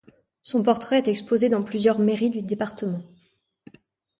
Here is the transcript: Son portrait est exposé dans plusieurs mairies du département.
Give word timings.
Son 0.41 0.63
portrait 0.63 0.97
est 0.97 1.07
exposé 1.09 1.47
dans 1.47 1.61
plusieurs 1.61 1.99
mairies 1.99 2.31
du 2.31 2.41
département. 2.41 3.03